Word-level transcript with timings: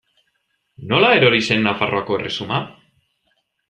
Nola 0.93 1.13
erori 1.19 1.43
zen 1.51 1.63
Nafarroako 1.69 2.19
erresuma? 2.21 2.63